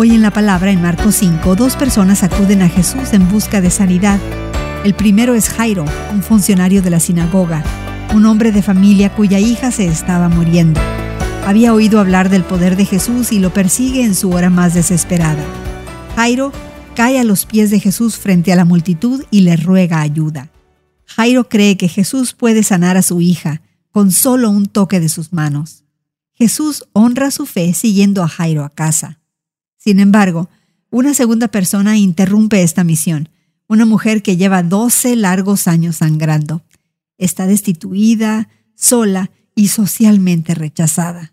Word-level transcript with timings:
Hoy 0.00 0.14
en 0.14 0.22
la 0.22 0.30
palabra, 0.30 0.70
en 0.70 0.80
Marcos 0.80 1.16
5, 1.16 1.56
dos 1.56 1.74
personas 1.74 2.22
acuden 2.22 2.62
a 2.62 2.68
Jesús 2.68 3.12
en 3.14 3.28
busca 3.28 3.60
de 3.60 3.68
sanidad. 3.68 4.20
El 4.84 4.94
primero 4.94 5.34
es 5.34 5.48
Jairo, 5.48 5.84
un 6.12 6.22
funcionario 6.22 6.82
de 6.82 6.90
la 6.90 7.00
sinagoga, 7.00 7.64
un 8.14 8.24
hombre 8.24 8.52
de 8.52 8.62
familia 8.62 9.12
cuya 9.12 9.40
hija 9.40 9.72
se 9.72 9.88
estaba 9.88 10.28
muriendo. 10.28 10.80
Había 11.44 11.74
oído 11.74 11.98
hablar 11.98 12.28
del 12.28 12.44
poder 12.44 12.76
de 12.76 12.84
Jesús 12.84 13.32
y 13.32 13.40
lo 13.40 13.52
persigue 13.52 14.04
en 14.04 14.14
su 14.14 14.30
hora 14.30 14.50
más 14.50 14.72
desesperada. 14.72 15.42
Jairo 16.14 16.52
cae 16.94 17.18
a 17.18 17.24
los 17.24 17.44
pies 17.44 17.72
de 17.72 17.80
Jesús 17.80 18.18
frente 18.18 18.52
a 18.52 18.56
la 18.56 18.64
multitud 18.64 19.24
y 19.32 19.40
le 19.40 19.56
ruega 19.56 20.00
ayuda. 20.00 20.48
Jairo 21.06 21.48
cree 21.48 21.76
que 21.76 21.88
Jesús 21.88 22.34
puede 22.34 22.62
sanar 22.62 22.96
a 22.96 23.02
su 23.02 23.20
hija 23.20 23.62
con 23.90 24.12
solo 24.12 24.48
un 24.48 24.66
toque 24.66 25.00
de 25.00 25.08
sus 25.08 25.32
manos. 25.32 25.82
Jesús 26.34 26.84
honra 26.92 27.32
su 27.32 27.46
fe 27.46 27.74
siguiendo 27.74 28.22
a 28.22 28.28
Jairo 28.28 28.62
a 28.62 28.70
casa. 28.70 29.18
Sin 29.78 30.00
embargo, 30.00 30.50
una 30.90 31.14
segunda 31.14 31.48
persona 31.48 31.96
interrumpe 31.96 32.62
esta 32.62 32.84
misión, 32.84 33.30
una 33.68 33.86
mujer 33.86 34.22
que 34.22 34.36
lleva 34.36 34.62
12 34.62 35.16
largos 35.16 35.68
años 35.68 35.96
sangrando. 35.96 36.62
Está 37.16 37.46
destituida, 37.46 38.48
sola 38.74 39.30
y 39.54 39.68
socialmente 39.68 40.54
rechazada. 40.54 41.32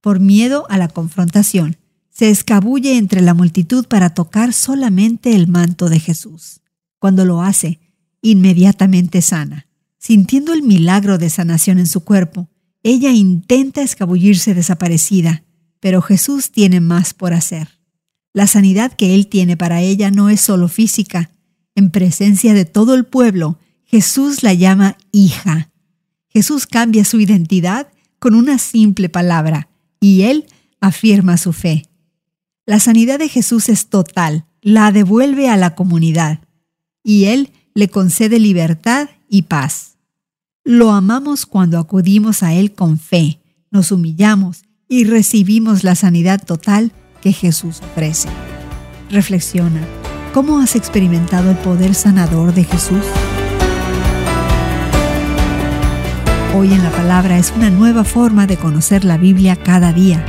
Por 0.00 0.20
miedo 0.20 0.66
a 0.70 0.78
la 0.78 0.88
confrontación, 0.88 1.76
se 2.10 2.30
escabulle 2.30 2.96
entre 2.96 3.20
la 3.20 3.34
multitud 3.34 3.86
para 3.86 4.14
tocar 4.14 4.52
solamente 4.52 5.34
el 5.34 5.46
manto 5.46 5.88
de 5.88 6.00
Jesús. 6.00 6.60
Cuando 6.98 7.24
lo 7.24 7.42
hace, 7.42 7.80
inmediatamente 8.20 9.22
sana. 9.22 9.66
Sintiendo 9.98 10.52
el 10.52 10.62
milagro 10.62 11.18
de 11.18 11.30
sanación 11.30 11.78
en 11.78 11.86
su 11.86 12.02
cuerpo, 12.04 12.48
ella 12.82 13.10
intenta 13.10 13.82
escabullirse 13.82 14.54
desaparecida, 14.54 15.44
pero 15.80 16.02
Jesús 16.02 16.50
tiene 16.50 16.80
más 16.80 17.14
por 17.14 17.32
hacer. 17.32 17.80
La 18.32 18.46
sanidad 18.46 18.92
que 18.92 19.14
Él 19.14 19.26
tiene 19.26 19.56
para 19.56 19.80
ella 19.80 20.10
no 20.10 20.28
es 20.28 20.40
solo 20.40 20.68
física. 20.68 21.30
En 21.74 21.90
presencia 21.90 22.54
de 22.54 22.64
todo 22.64 22.94
el 22.94 23.04
pueblo, 23.04 23.58
Jesús 23.84 24.42
la 24.42 24.54
llama 24.54 24.96
hija. 25.10 25.70
Jesús 26.28 26.66
cambia 26.66 27.04
su 27.04 27.18
identidad 27.18 27.88
con 28.20 28.34
una 28.34 28.58
simple 28.58 29.08
palabra 29.08 29.68
y 29.98 30.22
Él 30.22 30.46
afirma 30.80 31.36
su 31.38 31.52
fe. 31.52 31.86
La 32.66 32.78
sanidad 32.78 33.18
de 33.18 33.28
Jesús 33.28 33.68
es 33.68 33.88
total, 33.88 34.44
la 34.62 34.92
devuelve 34.92 35.48
a 35.48 35.56
la 35.56 35.74
comunidad 35.74 36.40
y 37.02 37.24
Él 37.24 37.50
le 37.74 37.88
concede 37.88 38.38
libertad 38.38 39.08
y 39.28 39.42
paz. 39.42 39.96
Lo 40.62 40.92
amamos 40.92 41.46
cuando 41.46 41.78
acudimos 41.78 42.42
a 42.42 42.54
Él 42.54 42.74
con 42.74 42.98
fe, 42.98 43.40
nos 43.70 43.90
humillamos 43.90 44.62
y 44.92 45.04
recibimos 45.04 45.84
la 45.84 45.94
sanidad 45.94 46.44
total 46.44 46.90
que 47.22 47.32
Jesús 47.32 47.80
ofrece. 47.92 48.28
Reflexiona, 49.08 49.80
¿cómo 50.34 50.58
has 50.58 50.74
experimentado 50.74 51.52
el 51.52 51.56
poder 51.58 51.94
sanador 51.94 52.52
de 52.52 52.64
Jesús? 52.64 53.04
Hoy 56.56 56.72
en 56.72 56.82
la 56.82 56.90
palabra 56.90 57.38
es 57.38 57.52
una 57.56 57.70
nueva 57.70 58.02
forma 58.02 58.48
de 58.48 58.56
conocer 58.56 59.04
la 59.04 59.16
Biblia 59.16 59.54
cada 59.54 59.92
día, 59.92 60.24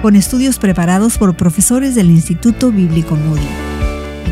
con 0.00 0.16
estudios 0.16 0.58
preparados 0.58 1.18
por 1.18 1.36
profesores 1.36 1.94
del 1.94 2.10
Instituto 2.10 2.72
Bíblico 2.72 3.16
Moody. 3.16 3.48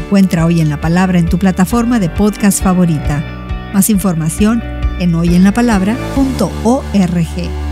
Encuentra 0.02 0.46
Hoy 0.46 0.62
en 0.62 0.70
la 0.70 0.80
Palabra 0.80 1.19
en 1.19 1.28
tu 1.28 1.39
plataforma 1.39 2.00
de 2.00 2.08
podcast 2.08 2.62
favorita. 2.62 3.22
Más 3.74 3.91
información 3.91 4.62
en 4.98 5.14
hoyenlapalabra.org. 5.14 7.67